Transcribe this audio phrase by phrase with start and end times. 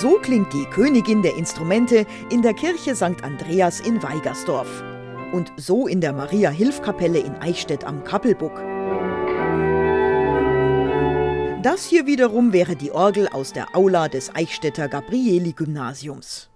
[0.00, 3.22] So klingt die Königin der Instrumente in der Kirche St.
[3.22, 4.82] Andreas in Weigersdorf.
[5.34, 8.56] Und so in der Maria-Hilf-Kapelle in Eichstätt am Kappelbuck.
[11.62, 16.48] Das hier wiederum wäre die Orgel aus der Aula des Eichstätter Gabrieli-Gymnasiums.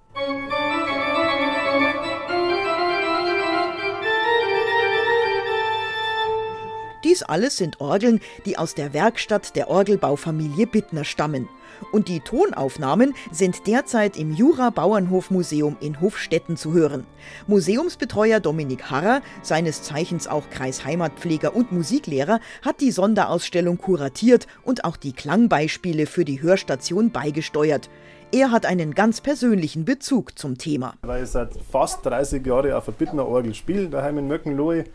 [7.14, 11.48] Dies alles sind Orgeln, die aus der Werkstatt der Orgelbaufamilie Bittner stammen.
[11.92, 17.06] Und die Tonaufnahmen sind derzeit im Jura-Bauernhof-Museum in Hofstetten zu hören.
[17.46, 24.96] Museumsbetreuer Dominik Harrer, seines Zeichens auch Kreisheimatpfleger und Musiklehrer, hat die Sonderausstellung kuratiert und auch
[24.96, 27.90] die Klangbeispiele für die Hörstation beigesteuert.
[28.32, 30.94] Er hat einen ganz persönlichen Bezug zum Thema.
[31.02, 34.86] Weil ich seit fast 30 Jahren auf der Bittner Orgel spiele, daheim in Möckenlohe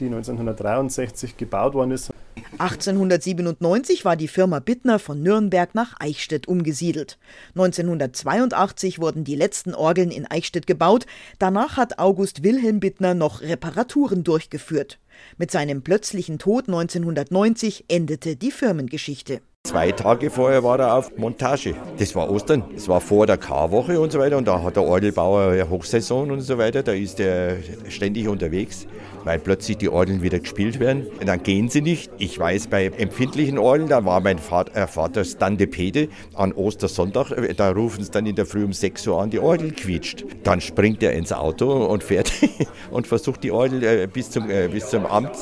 [0.00, 2.12] die 1963 gebaut worden ist.
[2.58, 7.18] 1897 war die Firma Bittner von Nürnberg nach Eichstätt umgesiedelt.
[7.54, 11.06] 1982 wurden die letzten Orgeln in Eichstätt gebaut.
[11.38, 14.98] Danach hat August Wilhelm Bittner noch Reparaturen durchgeführt.
[15.36, 19.40] Mit seinem plötzlichen Tod 1990 endete die Firmengeschichte.
[19.68, 21.74] Zwei Tage vorher war er auf Montage.
[21.98, 22.64] Das war Ostern.
[22.74, 24.38] Das war vor der Karwoche und so weiter.
[24.38, 26.82] Und da hat der Orgelbauer Hochsaison und so weiter.
[26.82, 27.58] Da ist er
[27.90, 28.86] ständig unterwegs,
[29.24, 31.06] weil plötzlich die Orgeln wieder gespielt werden.
[31.20, 32.10] Und dann gehen sie nicht.
[32.16, 37.32] Ich weiß, bei empfindlichen Orgeln, da war mein Vater, äh, Vater Standepede an Ostersonntag.
[37.54, 40.24] Da rufen sie dann in der Früh um 6 Uhr an, die Orgel quietscht.
[40.44, 42.32] Dann springt er ins Auto und fährt
[42.90, 45.36] und versucht die Orgel äh, bis, zum, äh, bis zum Amt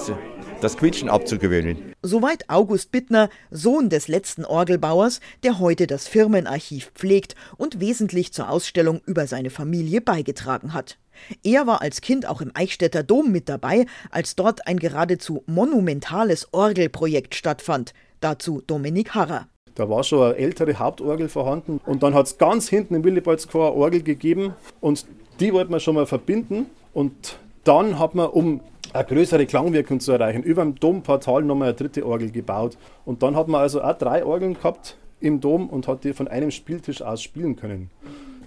[0.60, 1.94] das Quietschen abzugewöhnen.
[2.02, 8.50] Soweit August Bittner, Sohn des letzten Orgelbauers, der heute das Firmenarchiv pflegt und wesentlich zur
[8.50, 10.98] Ausstellung über seine Familie beigetragen hat.
[11.42, 16.52] Er war als Kind auch im Eichstätter Dom mit dabei, als dort ein geradezu monumentales
[16.52, 17.92] Orgelprojekt stattfand.
[18.20, 19.48] Dazu Dominik Harrer.
[19.74, 23.72] Da war schon eine ältere Hauptorgel vorhanden und dann hat es ganz hinten im Willibaldschor
[23.72, 25.06] eine Orgel gegeben und
[25.38, 28.60] die wollte man schon mal verbinden und dann hat man, um
[28.96, 32.76] eine größere Klangwirkung zu erreichen, über dem Domportal nochmal eine dritte Orgel gebaut.
[33.04, 36.28] Und dann hat man also auch drei Orgeln gehabt im Dom und hat die von
[36.28, 37.90] einem Spieltisch aus spielen können.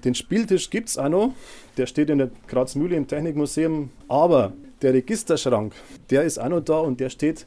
[0.04, 1.34] Den Spieltisch gibt es auch noch,
[1.78, 5.74] der steht in der Grazmühle im Technikmuseum, aber der Registerschrank,
[6.10, 7.46] der ist auch noch da und der steht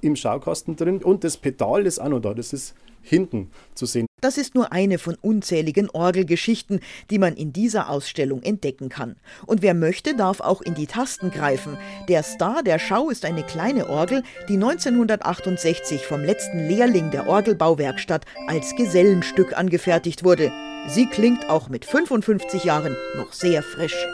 [0.00, 4.06] im Schaukasten drin und das Pedal ist auch noch da, das ist hinten zu sehen.
[4.20, 6.80] Das ist nur eine von unzähligen Orgelgeschichten,
[7.10, 9.16] die man in dieser Ausstellung entdecken kann.
[9.46, 11.76] Und wer möchte, darf auch in die Tasten greifen.
[12.08, 18.24] Der Star der Schau ist eine kleine Orgel, die 1968 vom letzten Lehrling der Orgelbauwerkstatt
[18.48, 20.50] als Gesellenstück angefertigt wurde.
[20.88, 24.06] Sie klingt auch mit 55 Jahren noch sehr frisch.